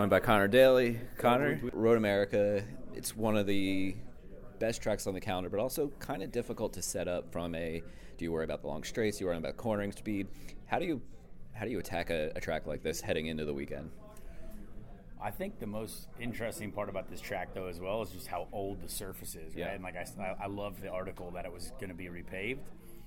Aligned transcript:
Joined 0.00 0.08
by 0.08 0.20
Connor 0.20 0.48
Daly. 0.48 0.98
Connor, 1.18 1.60
Road 1.74 1.98
America. 1.98 2.64
It's 2.94 3.14
one 3.14 3.36
of 3.36 3.46
the 3.46 3.94
best 4.58 4.80
tracks 4.80 5.06
on 5.06 5.12
the 5.12 5.20
calendar, 5.20 5.50
but 5.50 5.60
also 5.60 5.92
kind 5.98 6.22
of 6.22 6.32
difficult 6.32 6.72
to 6.72 6.80
set 6.80 7.06
up. 7.06 7.30
From 7.30 7.54
a, 7.54 7.82
do 8.16 8.24
you 8.24 8.32
worry 8.32 8.44
about 8.44 8.62
the 8.62 8.68
long 8.68 8.82
straights? 8.82 9.18
Do 9.18 9.24
you 9.24 9.26
worry 9.26 9.36
about 9.36 9.58
cornering 9.58 9.92
speed? 9.92 10.28
How 10.64 10.78
do 10.78 10.86
you, 10.86 11.02
how 11.52 11.66
do 11.66 11.70
you 11.70 11.78
attack 11.78 12.08
a, 12.08 12.32
a 12.34 12.40
track 12.40 12.66
like 12.66 12.82
this 12.82 13.02
heading 13.02 13.26
into 13.26 13.44
the 13.44 13.52
weekend? 13.52 13.90
I 15.22 15.30
think 15.30 15.60
the 15.60 15.66
most 15.66 16.08
interesting 16.18 16.72
part 16.72 16.88
about 16.88 17.10
this 17.10 17.20
track, 17.20 17.52
though, 17.52 17.66
as 17.66 17.78
well, 17.78 18.00
is 18.00 18.08
just 18.08 18.26
how 18.26 18.48
old 18.52 18.80
the 18.80 18.88
surface 18.88 19.34
is, 19.34 19.54
right? 19.54 19.58
Yeah. 19.58 19.72
And 19.72 19.84
like 19.84 19.96
I, 19.96 20.06
I 20.42 20.46
love 20.46 20.80
the 20.80 20.88
article 20.88 21.30
that 21.32 21.44
it 21.44 21.52
was 21.52 21.72
going 21.78 21.90
to 21.90 21.94
be 21.94 22.06
repaved. 22.06 22.60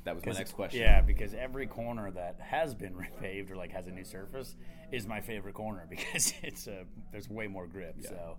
That 0.03 0.15
was 0.15 0.25
my 0.25 0.33
next 0.33 0.53
question. 0.53 0.81
Yeah, 0.81 1.01
because 1.01 1.33
every 1.33 1.67
corner 1.67 2.11
that 2.11 2.39
has 2.41 2.73
been 2.75 2.93
repaved 3.21 3.51
or 3.51 3.55
like 3.55 3.71
has 3.71 3.87
a 3.87 3.91
new 3.91 4.03
surface 4.03 4.55
is 4.91 5.07
my 5.07 5.21
favorite 5.21 5.55
corner 5.55 5.85
because 5.89 6.33
it's 6.43 6.67
a 6.67 6.85
there's 7.11 7.29
way 7.29 7.47
more 7.47 7.67
grip. 7.67 7.95
So 8.01 8.37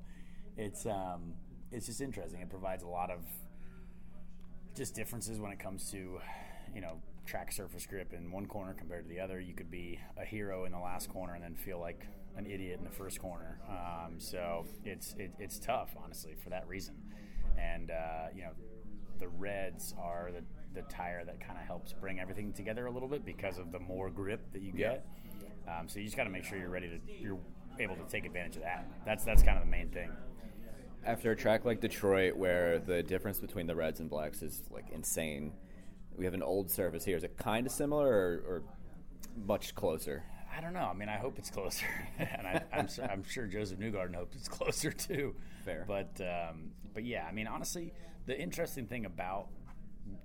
it's 0.57 0.87
um 0.87 1.35
it's 1.73 1.87
just 1.87 2.01
interesting. 2.01 2.41
It 2.41 2.51
provides 2.51 2.83
a 2.83 2.89
lot 2.89 3.11
of 3.11 3.21
just 4.77 4.95
differences 4.95 5.41
when 5.41 5.53
it 5.53 5.59
comes 5.59 5.91
to 5.93 6.21
you 6.75 6.81
know 6.81 7.01
track 7.27 7.51
surface 7.53 7.87
grip 7.87 8.13
in 8.13 8.31
one 8.31 8.47
corner 8.47 8.75
compared 8.75 9.05
to 9.05 9.09
the 9.09 9.21
other. 9.21 9.41
You 9.41 9.55
could 9.55 9.71
be 9.71 9.99
a 10.17 10.25
hero 10.25 10.65
in 10.65 10.73
the 10.73 10.79
last 10.79 11.09
corner 11.09 11.35
and 11.35 11.43
then 11.43 11.55
feel 11.55 11.81
like 11.81 12.07
an 12.37 12.47
idiot 12.47 12.79
in 12.79 12.85
the 12.85 12.91
first 12.91 13.21
corner. 13.21 13.61
Um, 13.69 14.15
so 14.19 14.67
it's 14.85 15.15
it, 15.19 15.33
it's 15.39 15.59
tough, 15.59 15.95
honestly, 16.03 16.35
for 16.43 16.51
that 16.51 16.67
reason. 16.69 16.97
And 17.57 17.91
uh, 17.91 18.27
you 18.35 18.43
know, 18.43 18.51
the 19.19 19.29
reds 19.29 19.95
are 19.99 20.31
the 20.33 20.45
the 20.75 20.83
tire 20.83 21.25
that 21.25 21.41
kind 21.41 21.59
of 21.59 21.65
helps 21.67 21.93
bring 21.93 22.21
everything 22.21 22.53
together 22.53 22.87
a 22.87 22.91
little 22.91 23.09
bit 23.09 23.25
because 23.25 23.59
of 23.59 23.73
the 23.73 23.79
more 23.79 24.11
grip 24.11 24.41
that 24.53 24.63
you 24.63 24.73
get. 24.73 25.07
Um, 25.67 25.89
so 25.89 25.99
you 25.99 26.05
just 26.05 26.17
got 26.17 26.25
to 26.25 26.31
make 26.31 26.45
sure 26.45 26.59
you're 26.59 26.69
ready 26.69 26.89
to 26.89 26.99
you're 27.21 27.39
able 27.79 27.97
to 27.97 28.05
take 28.09 28.25
advantage 28.27 28.57
of 28.57 28.63
that. 28.63 28.87
That's 29.07 29.25
that's 29.25 29.43
kind 29.43 29.57
of 29.59 29.65
the 29.65 29.71
main 29.71 29.89
thing. 29.89 30.11
After 31.07 31.31
a 31.33 31.37
track 31.37 31.65
like 31.65 31.81
Detroit, 31.81 32.37
where 32.37 32.79
the 32.79 33.03
difference 33.03 33.39
between 33.39 33.67
the 33.67 33.75
reds 33.75 34.01
and 34.01 34.09
blacks 34.09 34.43
is 34.43 34.63
like 34.71 34.87
insane, 34.91 35.53
we 36.17 36.25
have 36.25 36.35
an 36.35 36.43
old 36.43 36.71
surface 36.71 37.05
here. 37.05 37.17
Is 37.17 37.25
it 37.25 37.37
kind 37.37 37.67
of 37.67 37.73
similar 37.73 38.07
or, 38.07 38.43
or 38.47 38.63
much 39.47 39.75
closer? 39.75 40.23
I 40.57 40.61
don't 40.61 40.73
know. 40.73 40.89
I 40.91 40.95
mean, 40.95 41.09
I 41.09 41.17
hope 41.17 41.39
it's 41.39 41.51
closer, 41.59 41.87
and 42.19 42.47
I, 42.47 42.63
I'm, 42.73 42.89
su- 42.89 43.03
I'm 43.03 43.25
sure 43.25 43.47
Josef 43.47 43.79
Newgarden 43.79 44.15
hopes 44.15 44.37
it's 44.37 44.49
closer 44.59 44.91
too. 44.93 45.35
Fair. 45.65 45.85
but 45.87 46.21
um, 46.21 46.71
but 46.93 47.05
yeah, 47.05 47.27
I 47.29 47.33
mean, 47.33 47.47
honestly, 47.47 47.93
the 48.27 48.39
interesting 48.39 48.87
thing 48.87 49.05
about 49.05 49.49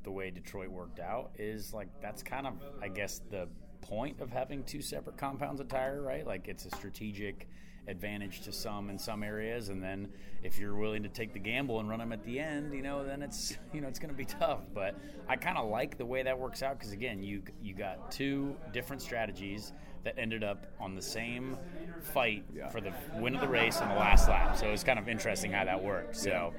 the 0.03 0.11
way 0.11 0.31
Detroit 0.31 0.69
worked 0.69 0.99
out 0.99 1.31
is 1.37 1.73
like 1.73 1.87
that's 2.01 2.23
kind 2.23 2.47
of, 2.47 2.53
I 2.81 2.87
guess, 2.87 3.21
the 3.29 3.47
point 3.81 4.19
of 4.21 4.31
having 4.31 4.63
two 4.63 4.81
separate 4.81 5.17
compounds 5.17 5.61
of 5.61 5.67
tire, 5.67 6.01
right? 6.01 6.25
Like 6.25 6.47
it's 6.47 6.65
a 6.65 6.71
strategic 6.71 7.47
advantage 7.87 8.41
to 8.41 8.51
some 8.51 8.89
in 8.89 8.99
some 8.99 9.23
areas, 9.23 9.69
and 9.69 9.81
then 9.81 10.09
if 10.43 10.59
you're 10.59 10.75
willing 10.75 11.03
to 11.03 11.09
take 11.09 11.33
the 11.33 11.39
gamble 11.39 11.79
and 11.79 11.89
run 11.89 11.99
them 11.99 12.11
at 12.11 12.23
the 12.23 12.39
end, 12.39 12.73
you 12.73 12.81
know, 12.81 13.03
then 13.03 13.21
it's 13.21 13.57
you 13.73 13.81
know 13.81 13.87
it's 13.87 13.99
going 13.99 14.11
to 14.11 14.17
be 14.17 14.25
tough. 14.25 14.61
But 14.73 14.95
I 15.27 15.35
kind 15.35 15.57
of 15.57 15.69
like 15.69 15.97
the 15.97 16.05
way 16.05 16.23
that 16.23 16.37
works 16.37 16.61
out 16.61 16.77
because 16.77 16.93
again, 16.93 17.23
you 17.23 17.41
you 17.61 17.73
got 17.73 18.11
two 18.11 18.55
different 18.73 19.01
strategies 19.01 19.73
that 20.03 20.17
ended 20.17 20.43
up 20.43 20.65
on 20.79 20.95
the 20.95 21.01
same 21.01 21.57
fight 22.01 22.45
for 22.71 22.79
the 22.79 22.93
win 23.15 23.35
of 23.35 23.41
the 23.41 23.47
race 23.47 23.81
on 23.81 23.89
the 23.89 23.95
last 23.95 24.29
lap. 24.29 24.55
So 24.55 24.67
it's 24.67 24.83
kind 24.83 24.97
of 24.97 25.09
interesting 25.09 25.51
how 25.51 25.65
that 25.65 25.83
worked. 25.83 26.15
So 26.15 26.53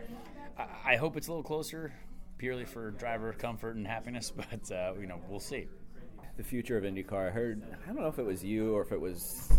I, 0.59 0.93
I 0.93 0.97
hope 0.97 1.17
it's 1.17 1.29
a 1.29 1.31
little 1.31 1.43
closer, 1.43 1.93
purely 2.41 2.65
for 2.65 2.91
driver 2.93 3.35
comfort 3.35 3.77
and 3.77 3.87
happiness. 3.87 4.33
But 4.37 4.73
uh, 4.75 4.95
you 4.99 5.07
know, 5.07 5.21
we'll 5.29 5.39
see. 5.41 5.69
the 6.39 6.43
future 6.43 6.79
of 6.79 6.85
IndyCar. 6.85 7.29
I 7.29 7.31
heard, 7.31 7.63
I 7.85 7.87
don't 7.93 8.01
know 8.01 8.09
if 8.09 8.19
it 8.19 8.25
was 8.25 8.43
you 8.43 8.75
or 8.75 8.81
if 8.81 8.93
it 8.93 9.01
was 9.01 9.53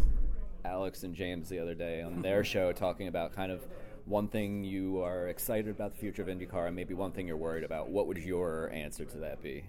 Alex 0.65 1.03
and 1.03 1.13
James 1.13 1.47
the 1.47 1.59
other 1.59 1.75
day 1.75 2.01
on 2.01 2.21
their 2.23 2.43
show 2.53 2.71
talking 2.73 3.07
about 3.07 3.35
kind 3.35 3.51
of 3.51 3.61
one 4.05 4.27
thing 4.27 4.63
you 4.63 4.99
are 5.03 5.27
excited 5.27 5.69
about 5.69 5.91
the 5.93 5.99
future 5.99 6.23
of 6.23 6.27
IndyCar 6.27 6.65
and 6.65 6.75
maybe 6.75 6.95
one 6.95 7.11
thing 7.11 7.27
you're 7.27 7.37
worried 7.37 7.63
about. 7.63 7.89
What 7.89 8.07
would 8.07 8.17
your 8.17 8.71
answer 8.73 9.05
to 9.05 9.17
that 9.19 9.43
be? 9.43 9.63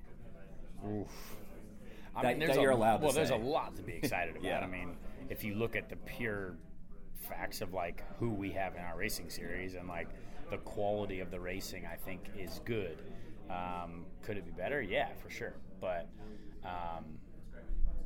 I 2.16 2.22
That- 2.22 2.38
there's 2.38 2.56
that 2.56 2.62
you're 2.62 2.70
a, 2.70 2.74
allowed 2.76 2.98
to 2.98 3.04
Well, 3.04 3.12
there's 3.12 3.28
say. 3.28 3.34
a 3.34 3.38
lot 3.44 3.76
to 3.76 3.82
be 3.82 3.92
excited 3.92 4.36
about. 4.36 4.44
Yeah. 4.44 4.60
I 4.60 4.66
mean, 4.66 4.96
if 5.28 5.44
you 5.44 5.54
look 5.54 5.76
at 5.76 5.90
the 5.90 5.96
pure 5.96 6.54
facts 7.28 7.60
of 7.60 7.74
like 7.74 8.02
who 8.18 8.30
we 8.30 8.50
have 8.52 8.74
in 8.74 8.80
our 8.82 8.96
racing 8.96 9.28
series 9.28 9.74
and 9.74 9.86
like 9.86 10.08
the 10.52 10.58
quality 10.58 11.20
of 11.20 11.30
the 11.30 11.40
racing, 11.40 11.86
I 11.90 11.96
think 11.96 12.20
is 12.38 12.60
good. 12.66 12.98
Um, 13.50 14.04
could 14.22 14.36
it 14.36 14.44
be 14.44 14.50
better? 14.52 14.82
Yeah, 14.82 15.08
for 15.22 15.30
sure. 15.30 15.54
But 15.80 16.08
um, 16.62 17.04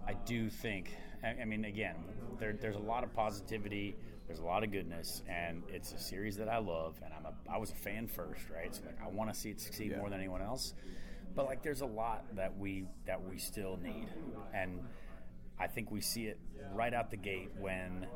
I 0.06 0.14
do 0.24 0.48
think. 0.48 0.94
I, 1.24 1.42
I 1.42 1.44
mean, 1.44 1.64
again, 1.64 1.96
there, 2.38 2.52
there's 2.52 2.76
a 2.76 2.80
lot 2.80 3.02
of 3.02 3.12
positivity. 3.12 3.96
There's 4.28 4.38
a 4.38 4.44
lot 4.44 4.62
of 4.62 4.70
goodness, 4.70 5.22
and 5.28 5.62
it's 5.68 5.92
a 5.92 5.98
series 5.98 6.36
that 6.36 6.48
I 6.48 6.58
love. 6.58 7.00
And 7.04 7.12
I'm 7.12 7.26
a, 7.26 7.32
I 7.52 7.58
was 7.58 7.70
a 7.72 7.74
fan 7.74 8.06
first, 8.06 8.42
right? 8.54 8.72
So 8.74 8.82
like, 8.86 8.98
I 9.04 9.08
want 9.08 9.32
to 9.32 9.38
see 9.38 9.50
it 9.50 9.60
succeed 9.60 9.90
Yeah. 9.90 9.98
more 9.98 10.08
than 10.08 10.20
anyone 10.20 10.40
else. 10.42 10.72
But 11.34 11.46
like, 11.46 11.62
there's 11.64 11.80
a 11.82 11.86
lot 11.86 12.24
that 12.36 12.56
we 12.56 12.86
that 13.06 13.20
we 13.22 13.38
still 13.38 13.76
need, 13.82 14.06
and 14.54 14.80
I 15.58 15.66
think 15.66 15.90
we 15.90 16.00
see 16.00 16.26
it 16.26 16.38
right 16.72 16.94
out 16.94 17.10
the 17.10 17.16
gate 17.18 17.50
when 17.58 18.06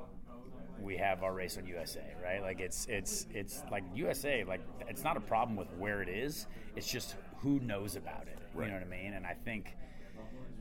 we 0.82 0.96
have 0.96 1.22
our 1.22 1.32
race 1.32 1.56
on 1.58 1.66
USA, 1.66 2.04
right? 2.22 2.42
Like 2.42 2.60
it's 2.60 2.86
it's 2.88 3.26
it's 3.34 3.62
like 3.70 3.84
USA, 3.94 4.44
like 4.44 4.60
it's 4.88 5.04
not 5.04 5.16
a 5.16 5.20
problem 5.20 5.56
with 5.56 5.68
where 5.78 6.02
it 6.02 6.08
is. 6.08 6.46
It's 6.76 6.90
just 6.90 7.16
who 7.38 7.60
knows 7.60 7.96
about 7.96 8.26
it. 8.26 8.38
You 8.54 8.66
know 8.66 8.74
what 8.74 8.82
I 8.82 8.86
mean? 8.86 9.14
And 9.14 9.26
I 9.26 9.34
think 9.34 9.76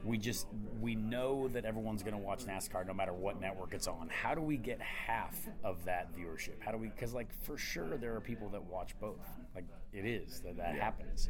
we 0.04 0.18
just 0.18 0.48
we 0.80 0.96
know 0.96 1.48
that 1.50 1.66
everyone's 1.66 2.04
going 2.04 2.14
to 2.14 2.20
watch 2.20 2.46
NASCAR 2.46 2.86
no 2.88 2.94
matter 2.94 3.14
what 3.14 3.40
network 3.42 3.74
it's 3.74 3.88
on. 3.88 4.10
How 4.10 4.34
do 4.34 4.42
we 4.42 4.58
get 4.58 4.80
half 4.82 5.36
of 5.64 5.84
that 5.86 6.16
viewership? 6.16 6.62
How 6.62 6.72
do 6.72 6.78
we? 6.78 6.88
Because 6.88 7.14
like 7.14 7.28
for 7.44 7.58
sure 7.58 7.98
there 7.98 8.16
are 8.16 8.22
people 8.22 8.50
that 8.50 8.64
watch 8.64 8.98
both. 9.00 9.28
Like 9.56 9.66
it 9.92 10.06
is 10.06 10.42
that 10.42 10.58
that 10.58 10.76
happens. 10.76 11.30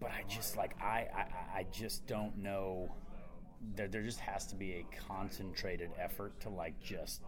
But 0.00 0.10
I 0.10 0.22
just 0.28 0.56
like 0.56 0.74
I 0.80 1.08
I, 1.14 1.58
I 1.58 1.66
just 1.70 2.06
don't 2.06 2.36
know. 2.38 2.90
There 3.76 3.88
there 3.88 4.02
just 4.02 4.20
has 4.20 4.46
to 4.46 4.54
be 4.54 4.72
a 4.74 4.86
concentrated 5.08 5.90
effort 5.98 6.40
to 6.40 6.50
like 6.50 6.80
just. 6.80 7.22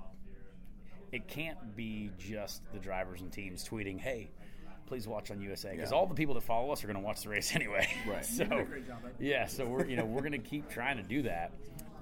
It 1.12 1.28
can't 1.28 1.76
be 1.76 2.10
just 2.18 2.62
the 2.72 2.78
drivers 2.78 3.20
and 3.20 3.32
teams 3.32 3.66
tweeting, 3.66 3.98
"Hey." 4.00 4.30
Please 4.86 5.08
watch 5.08 5.32
on 5.32 5.40
USA 5.40 5.72
because 5.72 5.90
all 5.90 6.06
the 6.06 6.14
people 6.14 6.32
that 6.34 6.44
follow 6.44 6.70
us 6.70 6.84
are 6.84 6.86
going 6.86 6.96
to 6.96 7.02
watch 7.02 7.22
the 7.24 7.28
race 7.28 7.52
anyway. 7.56 7.88
Right. 8.06 8.24
so, 8.24 8.64
yeah, 9.18 9.46
so 9.46 9.66
we're 9.66 9.84
you 9.84 9.96
know 9.96 10.04
we're 10.04 10.20
going 10.20 10.30
to 10.30 10.38
keep 10.38 10.70
trying 10.70 10.96
to 10.98 11.02
do 11.02 11.22
that, 11.22 11.50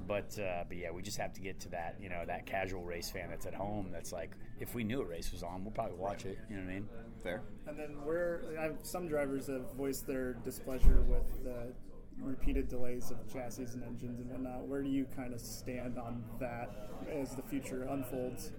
but 0.07 0.39
uh, 0.39 0.65
but 0.69 0.77
yeah, 0.77 0.91
we 0.91 1.01
just 1.01 1.17
have 1.17 1.33
to 1.33 1.41
get 1.41 1.59
to 1.61 1.71
that 1.71 1.97
you 1.99 2.11
know 2.11 2.25
that 2.27 2.45
casual 2.45 2.83
race 2.83 3.09
fan 3.09 3.31
that's 3.31 3.47
at 3.47 3.55
home 3.55 3.89
that's 3.91 4.13
like, 4.13 4.37
if 4.61 4.75
we 4.75 4.85
knew 4.85 5.01
a 5.01 5.05
race 5.07 5.33
was 5.33 5.43
on, 5.43 5.65
we'll 5.65 5.73
probably 5.73 5.97
watch 5.97 6.27
it. 6.27 6.39
You 6.51 6.57
know 6.57 6.63
what 6.63 6.71
I 6.71 6.75
mean? 6.75 6.89
Fair. 7.23 7.43
And 7.67 7.79
then 7.79 8.05
where 8.05 8.43
I've, 8.61 8.77
some 8.83 9.09
drivers 9.09 9.47
have 9.47 9.73
voiced 9.75 10.07
their 10.07 10.35
displeasure 10.45 11.01
with 11.09 11.43
the 11.43 11.73
repeated 12.21 12.69
delays 12.69 13.11
of 13.11 13.33
chassis 13.33 13.67
and 13.75 13.83
engines 13.83 14.21
and 14.21 14.31
whatnot. 14.31 14.67
Where 14.67 14.83
do 14.83 14.89
you 14.89 15.07
kind 15.17 15.33
of 15.33 15.41
stand 15.41 15.99
on 15.99 16.23
that 16.39 16.91
as 17.11 17.35
the 17.35 17.43
future 17.43 17.85
unfolds? 17.85 18.53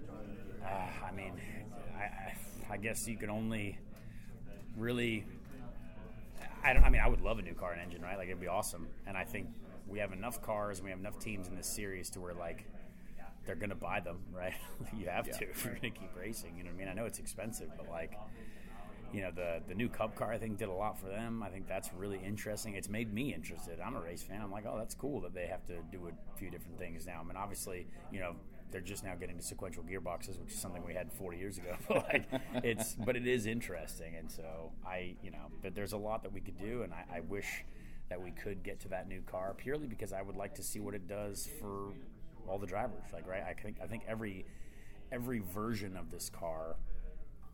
Uh, 0.66 1.06
I 1.08 1.12
mean, 1.12 1.32
I, 1.96 2.74
I, 2.74 2.76
guess 2.76 3.06
you 3.06 3.16
can 3.16 3.30
only 3.30 3.78
really. 4.76 5.24
I 6.64 6.72
don't. 6.72 6.84
I 6.84 6.90
mean, 6.90 7.00
I 7.00 7.08
would 7.08 7.20
love 7.20 7.38
a 7.38 7.42
new 7.42 7.54
car 7.54 7.72
and 7.72 7.80
engine, 7.80 8.02
right? 8.02 8.18
Like 8.18 8.26
it'd 8.28 8.40
be 8.40 8.48
awesome. 8.48 8.88
And 9.06 9.16
I 9.16 9.24
think 9.24 9.46
we 9.86 9.98
have 10.00 10.12
enough 10.12 10.42
cars 10.42 10.78
and 10.78 10.84
we 10.84 10.90
have 10.90 10.98
enough 10.98 11.18
teams 11.20 11.46
in 11.48 11.54
this 11.54 11.68
series 11.68 12.10
to 12.10 12.20
where 12.20 12.34
like 12.34 12.64
they're 13.44 13.54
going 13.54 13.70
to 13.70 13.76
buy 13.76 14.00
them, 14.00 14.18
right? 14.32 14.54
you 14.96 15.08
have 15.08 15.26
Yeah. 15.28 15.36
to 15.38 15.50
if 15.50 15.64
you're 15.64 15.74
going 15.74 15.92
to 15.92 15.98
keep 16.00 16.10
racing. 16.18 16.56
You 16.56 16.64
know 16.64 16.70
what 16.70 16.76
I 16.76 16.78
mean? 16.78 16.88
I 16.88 16.94
know 16.94 17.04
it's 17.06 17.20
expensive, 17.20 17.70
but 17.76 17.88
like, 17.88 18.18
you 19.12 19.20
know, 19.20 19.30
the 19.30 19.62
the 19.68 19.74
new 19.74 19.88
Cup 19.88 20.16
car 20.16 20.32
I 20.32 20.38
think 20.38 20.58
did 20.58 20.68
a 20.68 20.72
lot 20.72 20.98
for 20.98 21.06
them. 21.06 21.44
I 21.44 21.48
think 21.48 21.68
that's 21.68 21.90
really 21.96 22.18
interesting. 22.24 22.74
It's 22.74 22.88
made 22.88 23.14
me 23.14 23.32
interested. 23.32 23.78
I'm 23.78 23.94
a 23.94 24.00
race 24.00 24.24
fan. 24.24 24.42
I'm 24.42 24.50
like, 24.50 24.66
oh, 24.66 24.76
that's 24.76 24.94
cool 24.96 25.20
that 25.20 25.32
they 25.34 25.46
have 25.46 25.64
to 25.66 25.74
do 25.92 26.08
a 26.08 26.38
few 26.38 26.50
different 26.50 26.76
things 26.78 27.06
now. 27.06 27.20
I 27.20 27.24
mean, 27.24 27.36
obviously, 27.36 27.86
you 28.10 28.18
know. 28.18 28.34
They're 28.70 28.80
just 28.80 29.04
now 29.04 29.14
getting 29.14 29.36
to 29.36 29.42
sequential 29.42 29.82
gearboxes, 29.84 30.38
which 30.40 30.52
is 30.52 30.60
something 30.60 30.84
we 30.84 30.94
had 30.94 31.12
40 31.12 31.38
years 31.38 31.58
ago. 31.58 31.76
But 31.88 32.08
like, 32.12 32.24
it's, 32.64 32.94
but 32.94 33.16
it 33.16 33.26
is 33.26 33.46
interesting, 33.46 34.16
and 34.16 34.30
so 34.30 34.72
I, 34.84 35.14
you 35.22 35.30
know, 35.30 35.50
but 35.62 35.74
there's 35.74 35.92
a 35.92 35.96
lot 35.98 36.22
that 36.24 36.32
we 36.32 36.40
could 36.40 36.58
do, 36.58 36.82
and 36.82 36.92
I, 36.92 37.04
I 37.16 37.20
wish 37.20 37.64
that 38.10 38.20
we 38.20 38.30
could 38.32 38.62
get 38.62 38.80
to 38.80 38.88
that 38.88 39.08
new 39.08 39.20
car 39.22 39.54
purely 39.56 39.86
because 39.86 40.12
I 40.12 40.22
would 40.22 40.36
like 40.36 40.54
to 40.56 40.62
see 40.62 40.80
what 40.80 40.94
it 40.94 41.06
does 41.08 41.48
for 41.60 41.92
all 42.48 42.58
the 42.58 42.66
drivers. 42.66 43.02
Like, 43.12 43.26
right? 43.26 43.42
I 43.48 43.52
think 43.54 43.78
I 43.82 43.86
think 43.86 44.02
every 44.08 44.46
every 45.12 45.38
version 45.40 45.96
of 45.96 46.10
this 46.10 46.28
car, 46.30 46.76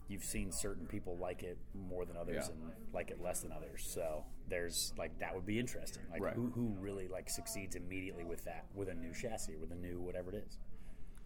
you've 0.08 0.24
seen 0.24 0.50
certain 0.52 0.86
people 0.86 1.16
like 1.18 1.42
it 1.42 1.58
more 1.74 2.04
than 2.04 2.16
others 2.16 2.46
Yeah. 2.48 2.52
and 2.54 2.72
like 2.92 3.10
it 3.10 3.20
less 3.22 3.40
than 3.40 3.52
others. 3.52 3.82
So 3.86 4.24
there's 4.48 4.92
like 4.98 5.18
that 5.20 5.34
would 5.34 5.46
be 5.46 5.58
interesting. 5.58 6.02
Like 6.10 6.22
Right. 6.22 6.34
who 6.34 6.50
who 6.54 6.74
really 6.80 7.08
like 7.08 7.30
succeeds 7.30 7.76
immediately 7.76 8.24
with 8.24 8.44
that 8.44 8.66
with 8.74 8.88
a 8.88 8.94
new 8.94 9.12
chassis 9.14 9.56
with 9.56 9.70
a 9.72 9.76
new 9.76 10.00
whatever 10.00 10.30
it 10.30 10.44
is. 10.46 10.58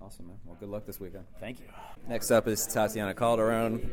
Awesome, 0.01 0.29
man. 0.29 0.37
Well, 0.45 0.57
good 0.61 0.69
luck 0.69 0.87
this 0.87 1.01
weekend. 1.01 1.25
Thank 1.41 1.61
you. 1.61 1.67
Next 2.09 2.31
up 2.31 2.47
is 2.47 2.67
Tatiana 2.67 3.15
Calderon. 3.15 3.91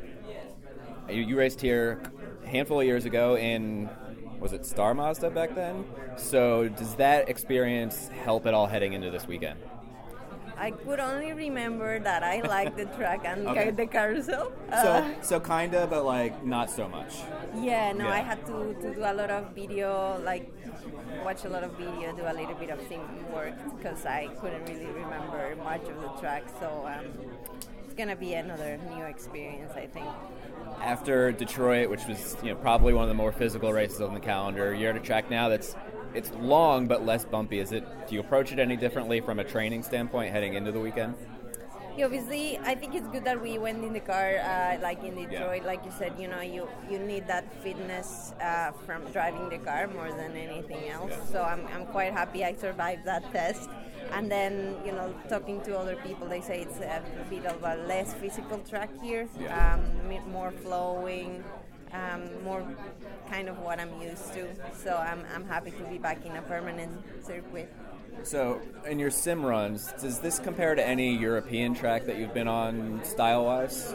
You, 1.10 1.36
raced 1.38 1.60
here 1.60 2.02
a 2.44 2.48
handful 2.48 2.80
of 2.80 2.86
years 2.86 3.06
ago 3.06 3.38
in, 3.38 3.90
was 4.40 4.54
it 4.54 4.66
Star 4.66 4.94
Mazda 4.94 5.32
back 5.32 5.56
then? 5.56 5.86
So 6.16 6.70
does 6.70 6.96
that 6.96 7.30
experience 7.30 8.08
help 8.10 8.46
at 8.46 8.54
all 8.54 8.68
heading 8.68 8.94
into 8.94 9.12
this 9.12 9.28
weekend? 9.28 9.60
I 10.63 10.71
could 10.71 11.01
only 11.01 11.33
remember 11.33 12.00
that 12.00 12.24
I 12.24 12.39
liked 12.39 12.77
the 12.77 12.86
track 12.98 13.21
and 13.25 13.48
Okay. 13.50 13.71
the 13.71 13.86
carousel. 13.86 14.45
Uh, 14.71 14.81
So, 14.83 14.92
so 15.21 15.36
kinda, 15.42 15.88
but 15.94 16.06
like 16.06 16.33
not 16.45 16.69
so 16.69 16.88
much. 16.88 17.13
yeah, 17.69 17.92
no, 17.92 18.06
Yeah. 18.07 18.19
I 18.19 18.21
had 18.30 18.39
to, 18.45 18.57
to 18.81 18.88
do 18.95 19.01
a 19.04 19.12
lot 19.19 19.30
of 19.30 19.44
video, 19.54 19.89
like 20.24 20.45
watch 21.25 21.44
a 21.44 21.50
lot 21.50 21.63
of 21.68 21.71
video, 21.74 22.15
do 22.15 22.24
a 22.24 22.36
little 22.39 22.56
bit 22.56 22.69
of 22.69 22.80
sim 22.88 23.01
work 23.33 23.56
because 23.75 24.06
I 24.06 24.21
couldn't 24.39 24.65
really 24.71 24.92
remember 25.04 25.44
much 25.71 25.83
of 25.94 25.98
the 26.06 26.12
track. 26.21 26.44
So 26.62 26.68
um, 26.94 27.06
it's 27.83 27.94
gonna 28.00 28.16
be 28.16 28.31
another 28.36 28.80
new 28.95 29.04
experience, 29.04 29.74
I 29.75 29.88
think. 29.88 30.07
After 30.81 31.31
Detroit, 31.33 31.89
which 31.89 32.06
was 32.07 32.38
you 32.42 32.51
know 32.51 32.56
probably 32.68 32.94
one 32.94 33.04
of 33.04 33.09
the 33.09 33.19
more 33.24 33.33
physical 33.33 33.74
races 33.74 34.00
on 34.00 34.13
the 34.13 34.25
calendar, 34.31 34.74
you're 34.74 34.92
at 34.92 34.95
a 35.04 35.06
track 35.09 35.30
now 35.30 35.50
that's 35.50 35.75
it's 36.13 36.31
long 36.39 36.88
but 36.88 37.06
less 37.06 37.25
bumpy. 37.25 37.60
Is 37.60 37.71
it? 37.71 37.83
Do 38.07 38.15
you 38.15 38.21
approach 38.21 38.51
it 38.51 38.60
any 38.60 38.75
differently 38.75 39.19
from 39.21 39.39
a 39.39 39.44
training 39.44 39.83
standpoint 39.83 40.31
heading 40.31 40.54
into 40.54 40.71
the 40.71 40.80
weekend? 40.80 41.15
Yeah, 41.95 42.06
obviously, 42.06 42.57
I 42.57 42.74
think 42.74 42.95
it's 42.95 43.07
good 43.10 43.24
that 43.25 43.39
we 43.39 43.60
went 43.60 43.83
in 43.83 43.94
the 43.94 44.00
car, 44.00 44.38
uh, 44.39 44.80
like 44.81 45.04
in 45.04 45.13
Detroit. 45.13 45.63
Like 45.63 45.86
you 45.86 45.92
said, 45.92 46.13
you 46.18 46.27
know, 46.27 46.42
you 46.42 46.68
you 46.89 46.98
need 46.98 47.27
that 47.27 47.45
fitness 47.62 48.33
uh, 48.42 48.71
from 48.86 49.06
driving 49.12 49.48
the 49.50 49.60
car 49.60 49.88
more 49.88 50.12
than 50.12 50.36
anything 50.36 50.89
else. 50.89 51.13
So 51.31 51.44
I'm, 51.44 51.68
I'm 51.68 51.86
quite 51.86 52.12
happy 52.13 52.44
I 52.44 52.56
survived 52.56 53.06
that 53.06 53.31
test. 53.31 53.69
And 54.12 54.30
then, 54.30 54.75
you 54.86 54.92
know, 54.92 55.13
talking 55.30 55.62
to 55.62 55.77
other 55.77 55.95
people, 55.98 56.27
they 56.27 56.42
say 56.42 56.62
it's 56.62 56.80
a 56.80 57.01
bit 57.30 57.45
of 57.45 57.63
a 57.63 57.75
less 57.88 58.13
physical 58.16 58.57
track 58.59 58.89
here, 59.01 59.27
Yeah. 59.39 59.75
um, 59.75 60.31
more 60.31 60.51
flowing. 60.51 61.44
Um, 61.94 62.44
more 62.44 62.66
kind 63.30 63.48
of 63.50 63.60
what 63.60 63.80
I'm 63.80 64.01
used 64.01 64.34
to, 64.34 64.48
so 64.75 64.95
I'm, 64.98 65.24
I'm 65.34 65.45
happy 65.45 65.72
to 65.72 65.84
be 65.86 66.00
back 66.00 66.25
in 66.25 66.36
a 66.36 66.42
permanent 66.42 66.92
circuit. 67.24 67.72
So, 68.24 68.60
in 68.88 68.98
your 69.00 69.12
sim 69.12 69.45
runs, 69.45 69.92
does 70.01 70.19
this 70.19 70.40
compare 70.40 70.74
to 70.75 70.84
any 70.86 71.16
European 71.16 71.75
track 71.75 72.06
that 72.06 72.18
you've 72.18 72.34
been 72.34 72.48
on 72.48 73.04
style 73.04 73.45
wise? 73.45 73.94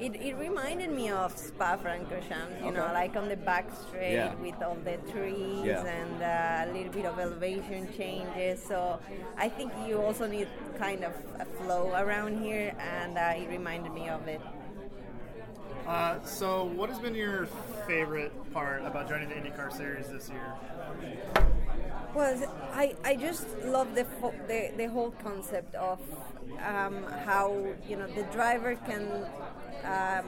It, 0.00 0.16
it 0.16 0.34
reminded 0.36 0.90
me 0.90 1.10
of 1.10 1.36
Spa 1.36 1.76
Francorchamps, 1.76 2.64
you 2.64 2.72
know, 2.72 2.90
like 2.94 3.16
on 3.16 3.28
the 3.28 3.36
back 3.36 3.66
straight 3.86 4.14
Yeah. 4.14 4.34
with 4.36 4.60
all 4.62 4.76
the 4.82 4.96
trees 5.12 5.64
Yeah. 5.64 5.84
and 5.84 6.22
uh, 6.22 6.70
a 6.70 6.72
little 6.74 6.92
bit 6.92 7.04
of 7.04 7.18
elevation 7.18 7.86
changes. 7.96 8.62
So 8.62 8.98
I 9.36 9.48
think 9.50 9.72
you 9.86 10.00
also 10.00 10.26
need 10.26 10.48
kind 10.78 11.04
of 11.04 11.12
a 11.38 11.44
flow 11.44 11.92
around 11.94 12.42
here, 12.42 12.74
and 12.78 13.18
uh, 13.18 13.32
it 13.36 13.48
reminded 13.50 13.92
me 13.92 14.08
of 14.08 14.26
it. 14.26 14.40
Uh, 15.90 16.22
so, 16.22 16.66
what 16.76 16.88
has 16.88 17.00
been 17.00 17.16
your 17.16 17.46
favorite 17.84 18.32
part 18.52 18.80
about 18.84 19.08
joining 19.08 19.28
the 19.28 19.34
IndyCar 19.34 19.76
Series 19.76 20.06
this 20.06 20.28
year? 20.28 20.54
Well, 22.14 22.40
I, 22.72 22.94
I 23.04 23.16
just 23.16 23.48
love 23.64 23.96
the, 23.96 24.04
fo- 24.04 24.34
the 24.46 24.70
the 24.76 24.86
whole 24.86 25.10
concept 25.10 25.74
of 25.74 25.98
um, 26.64 27.02
how 27.26 27.74
you 27.88 27.96
know 27.96 28.06
the 28.06 28.22
driver 28.30 28.76
can 28.86 29.26
um, 29.82 30.26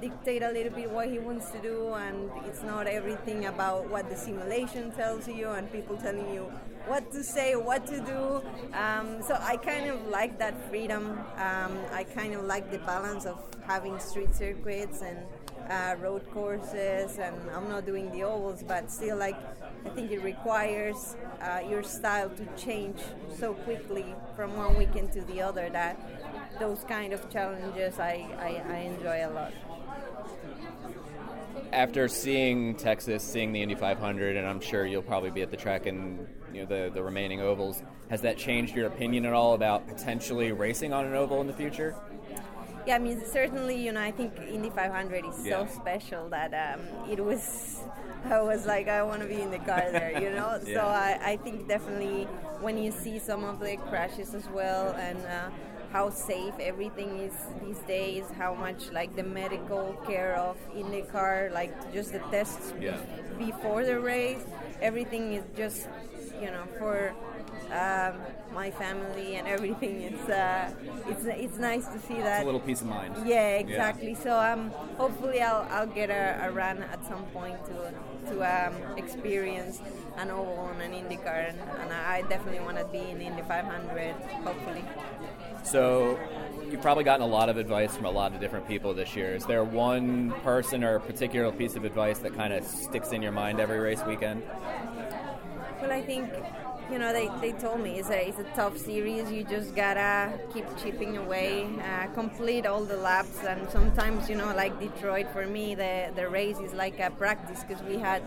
dictate 0.00 0.42
a 0.42 0.50
little 0.50 0.72
bit 0.72 0.90
what 0.90 1.08
he 1.08 1.18
wants 1.18 1.50
to 1.50 1.58
do, 1.58 1.94
and 1.94 2.30
it's 2.46 2.62
not 2.62 2.86
everything 2.86 3.46
about 3.46 3.88
what 3.88 4.08
the 4.08 4.16
simulation 4.16 4.92
tells 4.92 5.28
you 5.28 5.50
and 5.50 5.70
people 5.72 5.96
telling 5.96 6.32
you 6.32 6.50
what 6.86 7.10
to 7.12 7.22
say, 7.22 7.56
what 7.56 7.86
to 7.86 8.00
do. 8.00 8.42
Um, 8.76 9.22
so 9.22 9.36
I 9.40 9.56
kind 9.56 9.90
of 9.90 10.06
like 10.08 10.38
that 10.38 10.54
freedom. 10.68 11.18
Um, 11.36 11.78
I 11.92 12.04
kind 12.14 12.34
of 12.34 12.44
like 12.44 12.70
the 12.70 12.78
balance 12.78 13.26
of 13.26 13.42
having 13.66 13.98
street 13.98 14.34
circuits 14.34 15.02
and 15.02 15.18
uh, 15.68 15.96
road 16.00 16.28
courses, 16.32 17.18
and 17.18 17.34
I'm 17.50 17.68
not 17.68 17.86
doing 17.86 18.10
the 18.12 18.22
ovals, 18.22 18.62
but 18.62 18.90
still, 18.90 19.16
like 19.16 19.36
I 19.84 19.88
think 19.90 20.10
it 20.10 20.22
requires 20.22 21.16
uh, 21.40 21.60
your 21.68 21.82
style 21.82 22.30
to 22.30 22.46
change 22.56 23.00
so 23.38 23.54
quickly 23.54 24.14
from 24.36 24.56
one 24.56 24.76
weekend 24.76 25.12
to 25.12 25.22
the 25.22 25.42
other 25.42 25.68
that 25.70 25.98
those 26.58 26.84
kind 26.84 27.12
of 27.12 27.28
challenges 27.30 27.98
I, 27.98 28.26
I, 28.38 28.62
I 28.72 28.78
enjoy 28.78 29.26
a 29.26 29.30
lot. 29.30 29.52
After 31.72 32.08
seeing 32.08 32.74
Texas, 32.76 33.22
seeing 33.22 33.52
the 33.52 33.62
Indy 33.62 33.74
500, 33.74 34.36
and 34.36 34.46
I'm 34.46 34.60
sure 34.60 34.86
you'll 34.86 35.02
probably 35.02 35.30
be 35.30 35.42
at 35.42 35.50
the 35.50 35.56
track 35.56 35.86
in 35.86 36.26
you 36.52 36.60
know, 36.60 36.66
the, 36.66 36.90
the 36.92 37.02
remaining 37.02 37.40
ovals, 37.40 37.82
has 38.08 38.20
that 38.22 38.38
changed 38.38 38.74
your 38.74 38.86
opinion 38.86 39.26
at 39.26 39.32
all 39.32 39.54
about 39.54 39.86
potentially 39.88 40.52
racing 40.52 40.92
on 40.92 41.04
an 41.06 41.14
oval 41.14 41.40
in 41.40 41.46
the 41.46 41.52
future? 41.52 41.94
Yeah, 42.86 42.94
I 42.94 42.98
mean, 43.00 43.20
certainly, 43.26 43.84
you 43.84 43.92
know, 43.92 44.00
I 44.00 44.12
think 44.12 44.38
Indy 44.48 44.70
500 44.70 45.24
is 45.26 45.44
Yeah. 45.44 45.66
so 45.66 45.74
special 45.74 46.28
that 46.28 46.54
um, 46.54 46.86
it 47.10 47.22
was, 47.22 47.80
I 48.24 48.40
was 48.40 48.64
like, 48.64 48.86
I 48.88 49.02
want 49.02 49.22
to 49.22 49.28
be 49.28 49.40
in 49.40 49.50
the 49.50 49.58
car 49.58 49.90
there, 49.90 50.12
you 50.22 50.30
know? 50.30 50.60
Yeah. 50.66 50.74
So 50.74 50.80
I, 50.86 51.18
I 51.20 51.36
think 51.38 51.66
definitely 51.66 52.24
when 52.60 52.78
you 52.78 52.92
see 52.92 53.18
some 53.18 53.44
of 53.44 53.58
the 53.58 53.76
crashes 53.88 54.34
as 54.34 54.46
well 54.48 54.92
and 54.92 55.18
uh, 55.26 55.50
how 55.96 56.10
safe 56.10 56.52
everything 56.60 57.10
is 57.26 57.32
these 57.64 57.78
days, 57.96 58.24
how 58.36 58.52
much 58.52 58.80
like 58.92 59.16
the 59.16 59.22
medical 59.22 59.94
care 60.06 60.34
of 60.36 60.54
in 60.80 60.90
the 60.90 61.00
car, 61.16 61.48
like 61.60 61.72
just 61.96 62.12
the 62.12 62.22
tests 62.34 62.74
Yeah. 62.78 62.98
before 63.38 63.82
the 63.90 63.98
race, 63.98 64.44
everything 64.82 65.24
is 65.32 65.44
just, 65.56 65.88
you 66.42 66.50
know, 66.54 66.64
for 66.78 67.14
um, 67.72 68.20
my 68.52 68.70
family 68.70 69.36
and 69.36 69.46
everything. 69.46 70.02
It's 70.02 70.28
uh, 70.28 70.70
it's 71.08 71.24
it's 71.24 71.58
nice 71.58 71.86
to 71.88 71.98
see 72.00 72.14
that. 72.14 72.42
A 72.42 72.46
little 72.46 72.60
peace 72.60 72.80
of 72.80 72.88
mind. 72.88 73.14
Yeah, 73.26 73.56
exactly. 73.56 74.14
So 74.14 74.38
um, 74.38 74.70
hopefully 74.96 75.42
I'll, 75.42 75.66
I'll 75.70 75.86
get 75.86 76.10
a, 76.10 76.46
a 76.46 76.50
run 76.50 76.82
at 76.82 77.04
some 77.06 77.24
point 77.26 77.58
to 77.66 77.92
to 78.30 78.42
um, 78.42 78.74
experience 78.96 79.80
an 80.16 80.30
oval 80.30 80.58
on 80.58 80.80
an 80.80 80.92
IndyCar, 80.92 81.50
and, 81.50 81.60
and 81.80 81.92
I 81.92 82.22
definitely 82.22 82.60
want 82.60 82.78
to 82.78 82.84
be 82.86 82.98
in 82.98 83.20
Indy 83.20 83.42
500. 83.42 84.12
Hopefully. 84.44 84.84
So, 85.62 86.18
you've 86.70 86.80
probably 86.80 87.02
gotten 87.04 87.22
a 87.22 87.28
lot 87.28 87.48
of 87.48 87.56
advice 87.56 87.96
from 87.96 88.06
a 88.06 88.10
lot 88.10 88.32
of 88.32 88.40
different 88.40 88.68
people 88.68 88.94
this 88.94 89.16
year. 89.16 89.34
Is 89.34 89.44
there 89.46 89.64
one 89.64 90.30
person 90.42 90.84
or 90.84 90.94
a 90.94 91.00
particular 91.00 91.50
piece 91.50 91.74
of 91.74 91.84
advice 91.84 92.18
that 92.20 92.34
kind 92.34 92.52
of 92.52 92.64
sticks 92.64 93.10
in 93.10 93.20
your 93.20 93.32
mind 93.32 93.58
every 93.58 93.80
race 93.80 94.00
weekend? 94.06 94.42
Well, 95.80 95.92
I 95.92 96.02
think 96.02 96.32
you 96.90 96.98
know 96.98 97.12
they, 97.12 97.28
they 97.40 97.52
told 97.52 97.80
me 97.80 97.98
it's 97.98 98.10
a 98.10 98.28
it's 98.28 98.38
a 98.38 98.44
tough 98.54 98.76
series. 98.78 99.30
You 99.30 99.44
just 99.44 99.74
gotta 99.74 100.38
keep 100.52 100.64
chipping 100.76 101.16
away, 101.16 101.66
uh, 101.82 102.06
complete 102.14 102.66
all 102.66 102.84
the 102.84 102.96
laps, 102.96 103.42
and 103.44 103.68
sometimes 103.70 104.28
you 104.28 104.36
know 104.36 104.54
like 104.54 104.78
Detroit 104.78 105.26
for 105.32 105.46
me 105.46 105.74
the 105.74 106.12
the 106.14 106.28
race 106.28 106.58
is 106.58 106.72
like 106.72 106.98
a 107.00 107.10
practice 107.10 107.64
because 107.64 107.82
we 107.84 107.98
had 107.98 108.22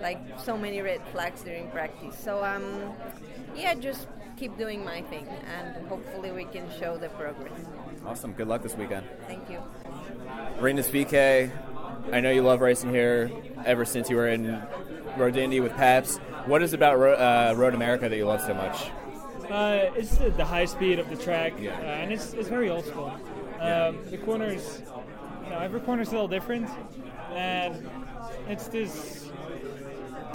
like 0.00 0.20
so 0.38 0.56
many 0.56 0.80
red 0.80 1.00
flags 1.12 1.42
during 1.42 1.70
practice. 1.70 2.16
So 2.18 2.44
um 2.44 2.92
yeah, 3.56 3.74
just 3.74 4.06
keep 4.36 4.56
doing 4.56 4.84
my 4.84 5.02
thing, 5.02 5.26
and 5.56 5.86
hopefully 5.88 6.30
we 6.30 6.44
can 6.44 6.68
show 6.78 6.96
the 6.96 7.08
progress. 7.10 7.60
Awesome. 8.06 8.32
Good 8.32 8.48
luck 8.48 8.62
this 8.62 8.76
weekend. 8.76 9.06
Thank 9.26 9.50
you. 9.50 9.60
Rinus 10.60 10.88
VeeKay, 10.88 11.50
I 12.12 12.20
know 12.20 12.30
you 12.30 12.42
love 12.42 12.60
racing 12.60 12.90
here 12.90 13.30
ever 13.66 13.84
since 13.84 14.08
you 14.08 14.16
were 14.16 14.28
in 14.28 14.62
Road 15.16 15.34
with 15.36 15.72
Paps. 15.74 16.20
What 16.48 16.62
is 16.62 16.72
it 16.72 16.76
about 16.76 16.98
Ro- 16.98 17.12
uh, 17.14 17.54
Road 17.56 17.74
America 17.74 18.08
that 18.08 18.16
you 18.16 18.24
love 18.26 18.40
so 18.40 18.54
much? 18.54 18.90
Uh, 19.50 19.90
it's 19.96 20.16
the, 20.16 20.30
the 20.30 20.44
high 20.44 20.64
speed 20.64 20.98
of 20.98 21.08
the 21.10 21.16
track, 21.16 21.52
Yeah. 21.60 21.72
uh, 21.76 21.82
and 21.82 22.10
it's, 22.12 22.32
it's 22.32 22.48
very 22.48 22.70
old 22.70 22.86
school. 22.86 23.12
Um, 23.60 23.98
the 24.10 24.16
corners, 24.18 24.82
you 25.44 25.50
know, 25.50 25.58
every 25.58 25.80
corner 25.80 26.02
is 26.02 26.08
a 26.08 26.12
little 26.12 26.28
different, 26.28 26.68
and 27.32 27.88
it's 28.48 28.68
this 28.68 29.30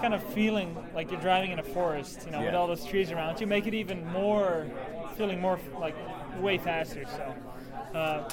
kind 0.02 0.14
of 0.14 0.24
feeling 0.34 0.78
like 0.94 1.10
you're 1.12 1.22
driving 1.22 1.52
in 1.52 1.60
a 1.60 1.64
forest, 1.64 2.24
you 2.26 2.32
know, 2.32 2.42
with 2.42 2.54
all 2.54 2.68
those 2.68 2.86
trees 2.86 3.12
around 3.12 3.40
you. 3.42 3.48
Make 3.48 3.66
it 3.66 3.74
even 3.74 4.06
more, 4.12 4.68
feeling 5.18 5.40
more 5.40 5.60
like 5.80 5.96
way 6.42 6.58
faster. 6.58 7.06
So 7.06 7.98
uh, 7.98 8.30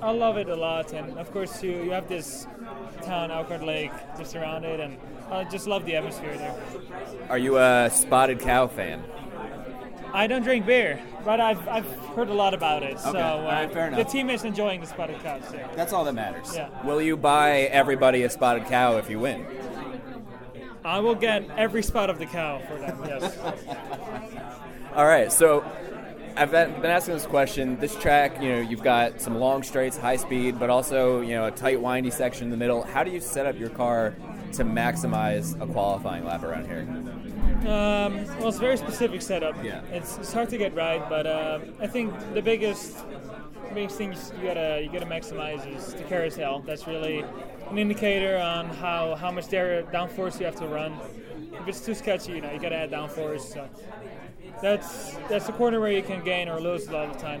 I 0.00 0.10
love 0.10 0.36
it 0.36 0.48
a 0.48 0.56
lot, 0.56 0.92
and 0.94 1.18
of 1.18 1.30
course 1.32 1.62
you 1.62 1.82
you 1.82 1.90
have 1.90 2.08
this 2.08 2.46
town 3.02 3.30
Elkhart 3.30 3.62
Lake 3.64 3.92
just 4.16 4.34
around 4.36 4.64
it, 4.64 4.80
and 4.80 4.96
I 5.30 5.44
just 5.44 5.66
love 5.66 5.84
the 5.84 5.96
atmosphere 5.96 6.36
there. 6.36 6.54
Are 7.28 7.38
you 7.38 7.58
a 7.58 7.90
spotted 7.92 8.40
cow 8.40 8.66
fan? 8.66 9.04
I 10.12 10.26
don't 10.26 10.42
drink 10.42 10.64
beer, 10.64 11.00
but 11.24 11.38
I've, 11.38 11.68
I've 11.68 11.86
heard 12.16 12.30
a 12.30 12.34
lot 12.34 12.54
about 12.54 12.82
it. 12.82 12.98
So 12.98 13.10
Okay. 13.10 13.20
All 13.20 13.40
uh, 13.40 13.44
right, 13.44 13.70
fair 13.72 13.90
the 13.90 14.00
enough. 14.00 14.10
team 14.12 14.30
is 14.30 14.44
enjoying 14.44 14.80
the 14.80 14.86
spotted 14.86 15.20
cow. 15.22 15.38
Yeah. 15.52 15.68
That's 15.76 15.92
all 15.92 16.04
that 16.04 16.14
matters. 16.14 16.54
Yeah. 16.54 16.70
Will 16.84 17.02
you 17.02 17.16
buy 17.16 17.60
everybody 17.70 18.22
a 18.22 18.30
spotted 18.30 18.66
cow 18.66 18.96
if 18.96 19.10
you 19.10 19.20
win? 19.20 19.46
I 20.84 21.00
will 21.00 21.14
get 21.14 21.48
every 21.56 21.82
spot 21.82 22.08
of 22.08 22.18
the 22.18 22.26
cow 22.26 22.60
for 22.66 22.76
them. 22.78 22.98
Yes. 23.06 23.36
All 24.94 25.04
right, 25.06 25.30
so 25.30 25.64
I've 26.36 26.50
been 26.50 26.72
been 26.80 26.90
asking 26.90 27.14
this 27.14 27.26
question. 27.26 27.78
This 27.78 27.94
track, 27.96 28.42
you 28.42 28.48
know, 28.48 28.60
you've 28.60 28.82
got 28.82 29.20
some 29.20 29.36
long 29.38 29.62
straights, 29.62 29.96
high 29.98 30.16
speed, 30.16 30.58
but 30.58 30.70
also, 30.70 31.20
you 31.20 31.34
know, 31.34 31.44
a 31.46 31.50
tight, 31.50 31.80
windy 31.80 32.10
section 32.10 32.44
in 32.44 32.50
the 32.50 32.56
middle. 32.56 32.82
How 32.82 33.04
do 33.04 33.10
you 33.10 33.20
set 33.20 33.44
up 33.46 33.58
your 33.58 33.68
car 33.70 34.14
to 34.52 34.64
maximize 34.64 35.60
a 35.60 35.66
qualifying 35.66 36.24
lap 36.24 36.42
around 36.42 36.66
here? 36.66 36.86
Um, 37.70 38.24
well, 38.38 38.48
it's 38.48 38.56
a 38.56 38.60
very 38.60 38.76
specific 38.76 39.22
setup. 39.22 39.62
Yeah. 39.64 39.82
It's, 39.90 40.18
it's 40.18 40.32
hard 40.32 40.48
to 40.50 40.58
get 40.58 40.74
right, 40.74 41.06
but 41.08 41.26
uh, 41.26 41.60
I 41.80 41.86
think 41.86 42.14
the 42.34 42.42
biggest 42.42 43.04
biggest 43.74 43.98
thing 43.98 44.12
you 44.12 44.46
gotta 44.46 44.80
you 44.82 44.90
gotta 44.90 45.06
maximize 45.06 45.66
is 45.76 45.94
the 45.94 46.02
carousel. 46.04 46.60
That's 46.60 46.86
really 46.86 47.24
an 47.70 47.78
indicator 47.78 48.38
on 48.38 48.68
how 48.68 49.14
how 49.14 49.30
much 49.30 49.46
downforce 49.48 50.40
you 50.40 50.46
have 50.46 50.56
to 50.56 50.66
run. 50.66 50.98
If 51.52 51.68
it's 51.68 51.84
too 51.84 51.94
sketchy, 51.94 52.32
you 52.32 52.40
know, 52.40 52.50
you 52.50 52.60
gotta 52.60 52.76
add 52.76 52.90
downforce. 52.90 53.52
So 53.52 53.68
that's 54.62 55.14
that's 55.28 55.46
the 55.46 55.52
corner 55.52 55.80
where 55.80 55.92
you 55.92 56.02
can 56.02 56.24
gain 56.24 56.48
or 56.48 56.60
lose 56.60 56.88
a 56.88 56.92
lot 56.92 57.10
of 57.10 57.18
time. 57.18 57.40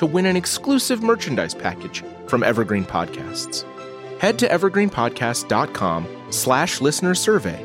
to 0.00 0.06
win 0.06 0.24
an 0.24 0.34
exclusive 0.34 1.02
merchandise 1.02 1.52
package 1.52 2.02
from 2.26 2.42
Evergreen 2.42 2.86
Podcasts. 2.86 3.66
Head 4.18 4.38
to 4.38 4.48
evergreenpodcast.com 4.48 6.08
slash 6.30 6.80
listener 6.80 7.14
survey 7.14 7.62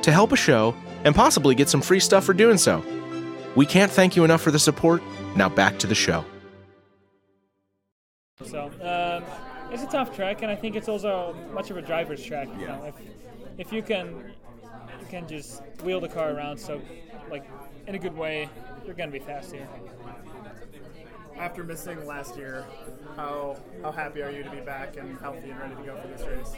to 0.00 0.10
help 0.10 0.32
a 0.32 0.36
show 0.36 0.74
and 1.04 1.14
possibly 1.14 1.54
get 1.54 1.68
some 1.68 1.82
free 1.82 2.00
stuff 2.00 2.24
for 2.24 2.32
doing 2.32 2.56
so. 2.56 2.82
We 3.54 3.66
can't 3.66 3.92
thank 3.92 4.16
you 4.16 4.24
enough 4.24 4.40
for 4.40 4.50
the 4.50 4.58
support. 4.58 5.02
Now 5.36 5.50
back 5.50 5.78
to 5.80 5.86
the 5.86 5.94
show. 5.94 6.24
So 8.42 8.70
um, 8.80 9.22
it's 9.70 9.82
a 9.82 9.86
tough 9.86 10.16
track, 10.16 10.40
and 10.40 10.50
I 10.50 10.56
think 10.56 10.76
it's 10.76 10.88
also 10.88 11.36
much 11.52 11.70
of 11.70 11.76
a 11.76 11.82
driver's 11.82 12.24
track. 12.24 12.48
You 12.58 12.66
know, 12.66 12.82
if, 12.84 12.94
if 13.58 13.72
you 13.74 13.82
can 13.82 14.32
you 15.00 15.06
can 15.10 15.28
just 15.28 15.60
wheel 15.82 16.00
the 16.00 16.08
car 16.08 16.30
around, 16.30 16.56
so 16.56 16.80
like 17.30 17.44
in 17.86 17.94
a 17.94 17.98
good 17.98 18.16
way, 18.16 18.48
you're 18.86 18.94
gonna 18.94 19.10
be 19.10 19.18
fast 19.18 19.52
here. 19.52 19.68
After 21.38 21.64
missing 21.64 22.06
last 22.06 22.36
year, 22.36 22.64
how 23.16 23.56
how 23.82 23.90
happy 23.90 24.22
are 24.22 24.30
you 24.30 24.44
to 24.44 24.50
be 24.50 24.60
back 24.60 24.96
and 24.96 25.18
healthy 25.18 25.50
and 25.50 25.58
ready 25.58 25.74
to 25.74 25.82
go 25.82 25.96
for 26.00 26.06
this 26.08 26.22
race? 26.26 26.52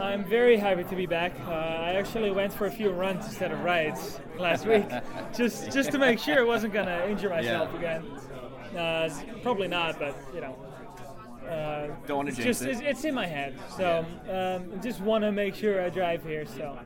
I'm 0.00 0.24
very 0.24 0.56
happy 0.56 0.84
to 0.84 0.96
be 0.96 1.06
back. 1.06 1.32
Uh, 1.46 1.50
I 1.50 1.94
actually 1.94 2.30
went 2.30 2.52
for 2.52 2.66
a 2.66 2.70
few 2.70 2.90
runs 2.90 3.26
instead 3.26 3.50
of 3.50 3.60
rides 3.60 4.20
last 4.38 4.66
week, 4.66 4.86
just 5.36 5.72
just 5.72 5.90
to 5.92 5.98
make 5.98 6.18
sure 6.20 6.38
I 6.38 6.44
wasn't 6.44 6.72
gonna 6.72 7.04
injure 7.08 7.28
myself 7.28 7.70
Yeah. 7.72 7.78
again. 7.98 8.78
Uh, 8.78 9.10
probably 9.42 9.68
not, 9.68 9.98
but 9.98 10.16
you 10.34 10.40
know. 10.40 10.56
Uh, 11.48 11.88
Don't 12.06 12.16
wanna 12.18 12.28
it's 12.30 12.38
jinx 12.38 12.60
just 12.60 12.62
it. 12.62 12.70
It's, 12.70 12.80
it's 12.80 13.04
in 13.04 13.14
my 13.14 13.26
head, 13.26 13.54
so 13.76 14.06
um, 14.30 14.80
just 14.80 15.00
want 15.00 15.22
to 15.24 15.32
make 15.32 15.54
sure 15.54 15.82
I 15.82 15.90
drive 15.90 16.22
here. 16.24 16.46
So 16.46 16.78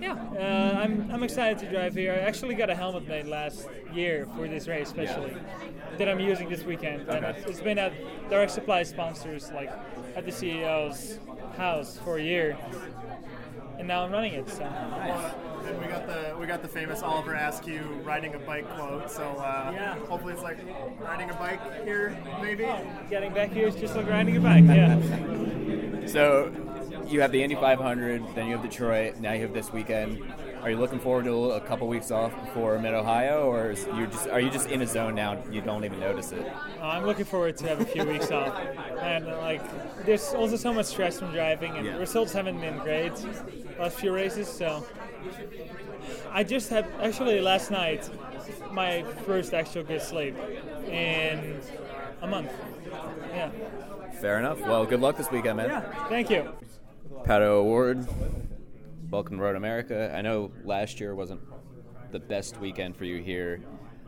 yeah, 0.00 0.14
uh, 0.14 0.80
I'm 0.82 1.10
I'm 1.10 1.22
excited 1.22 1.58
to 1.60 1.70
drive 1.70 1.94
here. 1.94 2.12
I 2.12 2.18
actually 2.18 2.54
got 2.54 2.70
a 2.70 2.74
helmet 2.74 3.06
made 3.06 3.26
last 3.26 3.68
year 3.92 4.26
for 4.36 4.48
this 4.48 4.66
race, 4.68 4.88
especially 4.88 5.36
that 5.98 6.08
I'm 6.08 6.20
using 6.20 6.48
this 6.48 6.64
weekend, 6.64 7.08
and 7.08 7.24
it's, 7.24 7.46
it's 7.48 7.60
been 7.60 7.78
at 7.78 7.92
Direct 8.30 8.50
Supply 8.52 8.82
sponsors 8.82 9.50
like 9.52 9.70
at 10.16 10.24
the 10.24 10.30
CEO's 10.32 11.18
house 11.56 11.98
for 11.98 12.16
a 12.18 12.22
year, 12.22 12.56
and 13.78 13.86
now 13.86 14.02
I'm 14.04 14.10
running 14.12 14.34
it. 14.34 14.48
So 14.48 14.62
And 14.64 15.78
we 15.78 15.86
got 15.88 16.06
the 16.06 16.36
we 16.40 16.46
got 16.46 16.62
the 16.62 16.68
famous 16.68 17.02
Oliver 17.02 17.34
Askew 17.34 17.82
riding 18.02 18.34
a 18.34 18.38
bike 18.38 18.68
quote. 18.76 19.10
So 19.10 19.22
uh, 19.22 19.70
Yeah. 19.74 19.94
hopefully 20.06 20.32
it's 20.32 20.42
like 20.42 20.58
riding 21.00 21.28
a 21.30 21.34
bike 21.34 21.60
here, 21.84 22.16
maybe. 22.40 22.66
getting 23.10 23.34
back 23.34 23.50
here 23.50 23.68
is 23.68 23.76
just 23.76 23.94
like 23.94 24.08
riding 24.08 24.36
a 24.36 24.40
bike. 24.40 24.64
Yeah. 24.64 24.98
So 26.06 26.50
you 27.10 27.20
have 27.20 27.32
the 27.32 27.42
Indy 27.42 27.54
500, 27.54 28.22
then 28.34 28.46
you 28.46 28.52
have 28.52 28.62
Detroit, 28.62 29.16
now 29.18 29.32
you 29.32 29.42
have 29.42 29.52
this 29.52 29.72
weekend. 29.72 30.22
Are 30.62 30.70
you 30.70 30.76
looking 30.76 31.00
forward 31.00 31.24
to 31.24 31.52
a 31.52 31.60
couple 31.60 31.88
weeks 31.88 32.10
off 32.10 32.32
before 32.44 32.78
Mid 32.78 32.92
Ohio, 32.92 33.46
or 33.50 33.70
is 33.70 33.86
you 33.96 34.06
just 34.06 34.28
are 34.28 34.40
you 34.40 34.50
just 34.50 34.68
in 34.68 34.82
a 34.82 34.86
zone 34.86 35.14
now? 35.14 35.42
You 35.50 35.62
don't 35.62 35.84
even 35.84 35.98
notice 36.00 36.32
it. 36.32 36.46
Uh, 36.78 36.84
I'm 36.84 37.06
looking 37.06 37.24
forward 37.24 37.56
to 37.58 37.68
have 37.68 37.80
a 37.80 37.86
few 37.86 38.04
weeks 38.04 38.30
off, 38.30 38.54
and 39.00 39.26
uh, 39.26 39.38
like 39.38 39.62
there's 40.04 40.34
also 40.34 40.56
so 40.56 40.74
much 40.74 40.86
stress 40.86 41.18
from 41.18 41.32
driving, 41.32 41.72
and 41.76 41.86
Yeah. 41.86 41.96
results 41.96 42.32
haven't 42.32 42.60
been 42.60 42.78
great 42.78 43.12
last 43.78 43.98
few 43.98 44.12
races. 44.12 44.48
So 44.48 44.84
I 46.30 46.44
just 46.44 46.68
had 46.68 46.86
actually 47.02 47.40
last 47.40 47.70
night 47.70 48.08
my 48.70 49.02
first 49.24 49.54
actual 49.54 49.82
good 49.82 50.02
sleep 50.02 50.36
in 50.88 51.58
a 52.20 52.26
month. 52.26 52.52
Yeah. 53.34 53.50
Fair 54.20 54.38
enough. 54.38 54.60
Well, 54.60 54.84
good 54.84 55.00
luck 55.00 55.16
this 55.16 55.30
weekend, 55.30 55.56
man. 55.56 55.70
Yeah. 55.70 56.08
Thank 56.08 56.28
you. 56.28 56.52
Pato 57.24 57.42
O'Ward, 57.42 58.06
welcome 59.10 59.36
to 59.36 59.42
Road 59.42 59.56
America. 59.56 60.12
I 60.16 60.22
know 60.22 60.50
last 60.64 61.00
year 61.00 61.14
wasn't 61.14 61.40
the 62.10 62.18
best 62.18 62.58
weekend 62.58 62.96
for 62.96 63.04
you 63.04 63.22
here. 63.22 63.60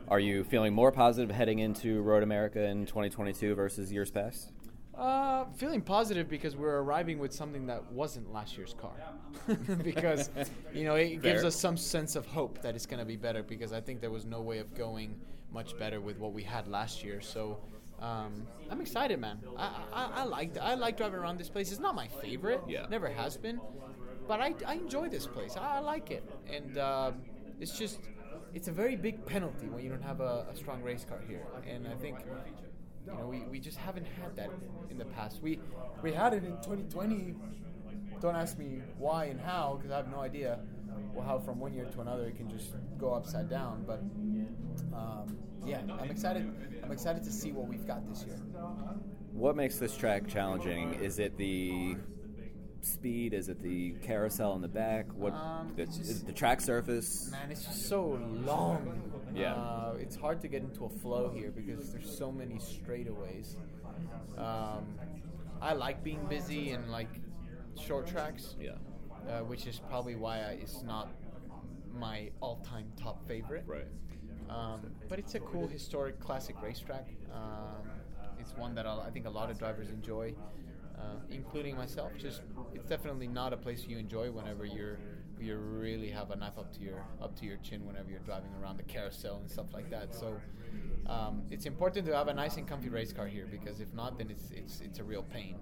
Are 0.09 0.19
you 0.19 0.45
feeling 0.45 0.73
more 0.73 0.91
positive 0.91 1.31
heading 1.35 1.61
into 1.61 2.03
Road 2.03 2.23
America 2.23 2.65
in 2.65 2.87
2022 2.87 3.55
versus 3.55 3.93
years 3.93 4.11
past? 4.11 4.53
Uh, 4.95 5.45
feeling 5.57 5.81
positive 5.81 6.29
because 6.29 6.57
we're 6.57 6.81
arriving 6.81 7.19
with 7.19 7.33
something 7.33 7.67
that 7.67 7.91
wasn't 7.93 8.33
last 8.33 8.57
year's 8.57 8.75
car. 8.75 8.95
because, 9.83 10.31
you 10.73 10.85
know, 10.85 10.95
it 10.97 11.23
gives 11.23 11.45
us 11.45 11.55
some 11.55 11.77
sense 11.77 12.17
of 12.17 12.27
hope 12.27 12.61
that 12.63 12.75
it's 12.75 12.87
going 12.87 13.01
to 13.01 13.07
be 13.07 13.17
better 13.17 13.43
because 13.43 13.73
I 13.73 13.81
think 13.81 14.01
there 14.01 14.11
was 14.11 14.25
no 14.25 14.41
way 14.41 14.59
of 14.59 14.75
going 14.75 15.15
much 15.53 15.79
better 15.79 16.01
with 16.01 16.19
what 16.19 16.33
we 16.33 16.43
had 16.43 16.67
last 16.69 17.05
year. 17.05 17.21
So, 17.21 17.59
um, 18.03 18.47
I'm 18.71 18.81
excited, 18.81 19.19
man. 19.21 19.39
I, 19.57 19.71
I, 19.93 20.11
I 20.17 20.25
like 20.25 20.59
I 20.59 20.75
like 20.75 20.97
driving 20.97 21.21
around 21.21 21.39
this 21.39 21.49
place. 21.49 21.71
It's 21.71 21.81
not 21.81 21.95
my 21.95 22.09
favorite. 22.09 22.61
Yeah. 22.69 22.87
Never 22.91 23.09
has 23.09 23.37
been. 23.37 23.61
But 24.27 24.41
I, 24.41 24.55
I 24.67 24.75
enjoy 24.75 25.09
this 25.09 25.27
place. 25.27 25.57
I, 25.57 25.77
I 25.77 25.79
like 25.81 26.11
it. 26.11 26.29
And 26.51 26.79
um, 26.79 27.23
it's 27.61 27.77
just, 27.77 28.01
it's 28.55 28.69
a 28.69 28.73
very 28.73 28.97
big 28.97 29.25
penalty 29.27 29.67
when 29.67 29.83
you 29.83 29.91
don't 29.91 30.03
have 30.03 30.21
a, 30.21 30.47
a 30.51 30.57
strong 30.57 30.83
race 30.83 31.05
car 31.05 31.21
here. 31.27 31.47
And 31.69 31.87
I 31.89 31.95
think 31.95 32.19
you 33.07 33.13
know, 33.13 33.27
we, 33.27 33.41
we 33.51 33.59
just 33.59 33.79
haven't 33.79 34.07
had 34.21 34.37
that 34.37 34.51
in 34.91 34.99
the 34.99 35.05
past. 35.05 35.43
We 35.43 35.59
we 36.03 36.13
had 36.13 36.35
it 36.35 36.45
in 36.45 36.53
2020. 36.63 37.35
Don't 38.21 38.37
ask 38.37 38.57
me 38.59 38.81
why 38.99 39.25
and 39.27 39.41
how, 39.41 39.77
because 39.77 39.91
I 39.91 39.97
have 39.97 40.09
no 40.09 40.21
idea. 40.21 40.61
Well, 41.15 41.27
how 41.27 41.39
from 41.39 41.59
one 41.59 41.75
year 41.75 41.87
to 41.87 42.01
another 42.01 42.27
it 42.27 42.37
can 42.37 42.49
just 42.49 42.75
go 42.99 43.13
upside 43.13 43.51
down. 43.51 43.85
But 43.87 44.03
um, 44.95 45.39
yeah, 45.65 45.81
I'm 46.01 46.11
excited. 46.11 46.53
I'm 46.83 46.93
excited 46.93 47.23
to 47.25 47.31
see 47.33 47.53
what 47.53 47.69
we've 47.69 47.87
got 47.87 48.09
this 48.09 48.25
year. 48.25 48.37
What 49.33 49.57
makes 49.57 49.79
this 49.79 49.97
track 49.97 50.29
challenging? 50.29 50.95
Is 50.95 51.19
it 51.19 51.37
the 51.39 51.97
speed? 52.83 53.33
Is 53.33 53.49
it 53.49 53.63
the 53.63 53.93
carousel 54.03 54.55
in 54.55 54.61
the 54.61 54.69
back? 54.69 55.07
What 55.15 55.33
Um, 55.33 55.73
it's, 55.77 55.99
is 55.99 56.23
it 56.23 56.27
the 56.27 56.33
track 56.33 56.61
surface? 56.61 57.31
Man, 57.31 57.51
it's 57.51 57.65
just 57.65 57.89
so 57.89 58.21
long. 58.45 59.03
Yeah. 59.35 59.55
Uh, 59.55 59.95
it's 59.99 60.17
hard 60.17 60.41
to 60.43 60.49
get 60.49 60.63
into 60.63 60.85
a 60.85 60.89
flow 60.89 61.31
here 61.35 61.51
because 61.51 61.93
there's 61.93 62.19
so 62.19 62.31
many 62.31 62.57
straightaways. 62.57 63.57
Um, 64.37 64.99
I 65.61 65.75
like 65.75 66.03
being 66.03 66.25
busy 66.27 66.71
and 66.71 66.91
like 66.91 67.09
short 67.81 68.07
tracks. 68.07 68.57
Yeah. 68.61 68.73
Uh, 69.29 69.45
which 69.45 69.67
is 69.67 69.81
probably 69.89 70.17
why 70.17 70.39
I, 70.39 70.59
it's 70.61 70.83
not 70.83 71.09
my 71.95 72.31
all-time 72.41 72.93
top 73.01 73.27
favorite. 73.29 73.63
Right. 73.67 73.87
Um, 74.49 74.81
but 75.09 75.19
it's 75.19 75.35
a 75.35 75.41
cool 75.41 75.67
historic 75.67 76.21
classic 76.21 76.57
racetrack. 76.63 77.09
Um, 77.33 77.91
it's 78.39 78.57
one 78.57 78.75
that 78.75 78.87
I'll, 78.87 79.01
I 79.01 79.11
think 79.11 79.27
a 79.27 79.31
lot 79.31 79.51
of 79.51 79.59
drivers 79.59 79.89
enjoy, 79.89 80.35
uh, 80.99 81.17
including 81.31 81.77
myself. 81.77 82.13
Just 82.19 82.43
it's 82.75 82.89
definitely 82.89 83.29
not 83.29 83.53
a 83.53 83.57
place 83.57 83.85
you 83.87 83.99
enjoy 83.99 84.31
whenever 84.31 84.65
you're 84.65 84.99
you 85.41 85.57
really 85.57 86.09
have 86.09 86.31
a 86.31 86.37
knife 86.37 86.57
up 86.57 86.73
to 86.73 86.81
your 86.81 87.05
up 87.21 87.35
to 87.41 87.45
your 87.45 87.57
chin 87.59 87.85
whenever 87.85 88.11
you're 88.11 88.21
driving 88.21 88.51
around 88.63 88.77
the 88.77 88.83
carousel 88.85 89.39
and 89.39 89.51
stuff 89.51 89.67
like 89.73 89.91
that. 89.91 90.15
So 90.15 90.41
um, 91.07 91.43
it's 91.51 91.67
important 91.67 92.07
to 92.07 92.17
have 92.17 92.29
a 92.29 92.35
nice 92.35 92.57
and 92.57 92.67
comfy 92.67 92.89
race 92.89 93.13
car 93.13 93.27
here 93.27 93.49
because 93.51 93.81
if 93.81 93.93
not, 93.95 94.19
then 94.19 94.31
it's 94.31 94.51
it's 94.51 94.81
it's 94.81 94.99
a 94.99 95.05
real 95.05 95.23
pain. 95.23 95.57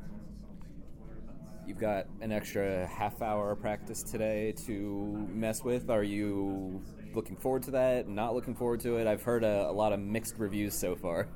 You've 1.66 1.78
got 1.78 2.06
an 2.20 2.32
extra 2.32 2.86
half 2.86 3.22
hour 3.22 3.54
practice 3.54 4.02
today 4.02 4.52
to 4.66 5.28
mess 5.32 5.62
with. 5.62 5.88
Are 5.88 6.02
you 6.02 6.82
looking 7.14 7.36
forward 7.36 7.62
to 7.64 7.70
that? 7.72 8.08
Not 8.08 8.34
looking 8.34 8.54
forward 8.54 8.80
to 8.80 8.96
it? 8.96 9.06
I've 9.06 9.22
heard 9.22 9.44
a, 9.44 9.68
a 9.68 9.72
lot 9.72 9.92
of 9.92 10.00
mixed 10.00 10.38
reviews 10.38 10.74
so 10.74 10.96
far. 10.96 11.28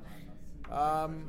Um, 0.70 1.28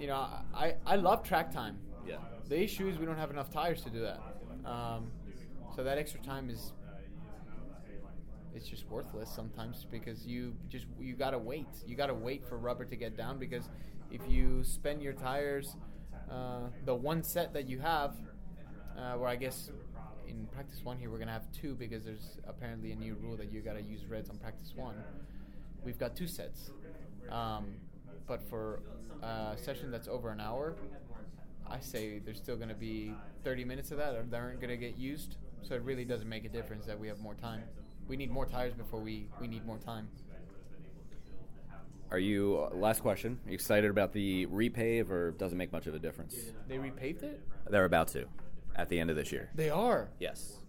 you 0.00 0.06
know, 0.06 0.26
I, 0.54 0.74
I 0.86 0.96
love 0.96 1.22
track 1.22 1.52
time. 1.52 1.78
Yeah. 2.06 2.16
The 2.48 2.60
issue 2.60 2.88
is 2.88 2.98
we 2.98 3.06
don't 3.06 3.18
have 3.18 3.30
enough 3.30 3.50
tires 3.50 3.82
to 3.82 3.90
do 3.90 4.00
that. 4.00 4.20
Um, 4.68 5.10
so 5.74 5.84
that 5.84 5.98
extra 5.98 6.20
time 6.20 6.50
is 6.50 6.72
it's 8.54 8.66
just 8.66 8.88
worthless 8.88 9.30
sometimes 9.30 9.86
because 9.90 10.26
you 10.26 10.54
just 10.68 10.86
you 10.98 11.14
gotta 11.14 11.38
wait. 11.38 11.68
You 11.86 11.96
gotta 11.96 12.14
wait 12.14 12.46
for 12.48 12.58
rubber 12.58 12.84
to 12.84 12.96
get 12.96 13.16
down 13.16 13.38
because 13.38 13.68
if 14.10 14.20
you 14.28 14.64
spend 14.64 15.02
your 15.02 15.12
tires, 15.12 15.76
uh, 16.30 16.68
the 16.84 16.94
one 16.94 17.22
set 17.22 17.52
that 17.52 17.68
you 17.68 17.78
have, 17.78 18.16
uh, 18.96 19.12
where 19.14 19.28
I 19.28 19.36
guess 19.36 19.70
in 20.28 20.46
practice 20.52 20.80
one 20.84 20.98
here 20.98 21.10
we're 21.10 21.18
gonna 21.18 21.32
have 21.32 21.50
two 21.52 21.74
because 21.74 22.04
there's 22.04 22.38
apparently 22.46 22.92
a 22.92 22.96
new 22.96 23.16
rule 23.22 23.36
that 23.36 23.50
you 23.52 23.60
gotta 23.60 23.82
use 23.82 24.04
reds 24.06 24.30
on 24.30 24.38
practice 24.38 24.72
one. 24.76 24.96
We've 25.84 25.98
got 25.98 26.16
two 26.16 26.26
sets, 26.26 26.70
um, 27.30 27.74
but 28.26 28.42
for 28.48 28.80
a 29.22 29.56
session 29.56 29.90
that's 29.90 30.08
over 30.08 30.30
an 30.30 30.40
hour, 30.40 30.76
I 31.70 31.80
say 31.80 32.18
there's 32.18 32.38
still 32.38 32.56
going 32.56 32.68
to 32.68 32.74
be 32.74 33.12
30 33.44 33.64
minutes 33.64 33.90
of 33.90 33.98
that 33.98 34.30
that 34.30 34.36
aren't 34.36 34.60
going 34.60 34.70
to 34.70 34.76
get 34.76 34.96
used. 34.96 35.36
So 35.62 35.74
it 35.74 35.82
really 35.82 36.04
doesn't 36.04 36.28
make 36.28 36.44
a 36.44 36.48
difference 36.48 36.86
that 36.86 36.98
we 36.98 37.08
have 37.08 37.18
more 37.18 37.34
time. 37.34 37.62
We 38.06 38.16
need 38.16 38.30
more 38.30 38.46
tires 38.46 38.74
before 38.74 39.00
we, 39.00 39.28
we 39.40 39.48
need 39.48 39.66
more 39.66 39.78
time. 39.78 40.08
Are 42.10 42.18
you, 42.18 42.66
uh, 42.72 42.74
last 42.74 43.02
question, 43.02 43.38
are 43.44 43.50
you 43.50 43.54
excited 43.54 43.90
about 43.90 44.12
the 44.14 44.46
repave 44.46 45.10
or 45.10 45.32
doesn't 45.32 45.58
make 45.58 45.72
much 45.72 45.86
of 45.86 45.94
a 45.94 45.98
difference? 45.98 46.36
They 46.66 46.76
repaved 46.76 47.22
it? 47.22 47.42
They're 47.68 47.84
about 47.84 48.08
to 48.08 48.26
at 48.78 48.88
the 48.88 48.98
end 48.98 49.10
of 49.10 49.16
this 49.16 49.30
year. 49.32 49.50
They 49.54 49.68
are. 49.68 50.08
Yes. 50.18 50.60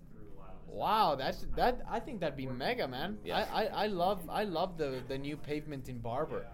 Wow, 0.67 1.15
that's 1.15 1.45
that. 1.55 1.81
I 1.89 1.99
think 1.99 2.19
that'd 2.19 2.35
be 2.35 2.45
mega, 2.45 2.87
man. 2.87 3.17
Yeah. 3.23 3.45
I, 3.51 3.63
I, 3.63 3.83
I 3.83 3.87
love 3.87 4.21
I 4.29 4.43
love 4.43 4.77
the 4.77 5.01
the 5.07 5.17
new 5.17 5.37
pavement 5.37 5.89
in 5.89 5.99
Barber, 5.99 6.45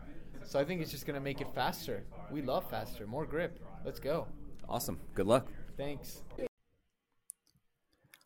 so 0.44 0.60
I 0.60 0.66
think 0.66 0.82
it's 0.82 0.92
just 0.92 1.06
gonna 1.06 1.20
make 1.20 1.42
it 1.42 1.48
faster. 1.54 2.04
We 2.32 2.42
love 2.42 2.70
faster, 2.70 3.08
more 3.08 3.26
grip. 3.26 3.60
Let's 3.84 4.00
go. 4.00 4.28
Awesome. 4.70 5.00
Good 5.14 5.28
luck. 5.28 5.52
Thanks. 5.78 6.22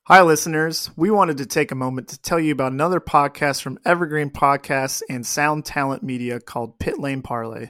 Hi, 0.04 0.24
listeners. 0.24 0.90
We 0.96 1.12
wanted 1.12 1.38
to 1.38 1.46
take 1.46 1.72
a 1.72 1.76
moment 1.76 2.08
to 2.10 2.22
tell 2.22 2.40
you 2.40 2.52
about 2.52 2.72
another 2.72 3.00
podcast 3.00 3.62
from 3.62 3.78
Evergreen 3.86 4.32
Podcasts 4.32 5.04
and 5.08 5.26
Sound 5.26 5.66
Talent 5.66 6.02
Media 6.02 6.40
called 6.40 6.80
Pit 6.80 7.00
Lane 7.00 7.22
Parlay. 7.22 7.70